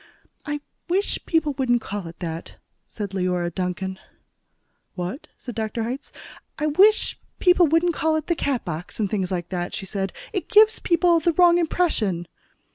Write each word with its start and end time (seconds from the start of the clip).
"I 0.47 0.61
wish 0.89 1.23
people 1.27 1.53
wouldn't 1.59 1.79
call 1.83 2.07
it 2.07 2.17
that," 2.21 2.55
said 2.87 3.11
Leora 3.11 3.53
Duncan. 3.53 3.99
"What?" 4.95 5.27
said 5.37 5.53
Dr. 5.53 5.83
Hitz. 5.83 6.11
"I 6.57 6.65
wish 6.65 7.19
people 7.37 7.67
wouldn't 7.67 7.93
call 7.93 8.15
it 8.15 8.25
'the 8.25 8.35
Catbox,' 8.37 8.99
and 8.99 9.11
things 9.11 9.31
like 9.31 9.49
that," 9.49 9.75
she 9.75 9.85
said. 9.85 10.11
"It 10.33 10.49
gives 10.49 10.79
people 10.79 11.19
the 11.19 11.33
wrong 11.33 11.59
impression." 11.59 12.27